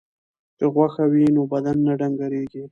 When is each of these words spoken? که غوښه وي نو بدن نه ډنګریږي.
که 0.57 0.65
غوښه 0.73 1.03
وي 1.11 1.25
نو 1.35 1.41
بدن 1.51 1.77
نه 1.85 1.93
ډنګریږي. 1.99 2.63